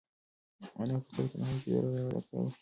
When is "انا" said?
0.79-0.95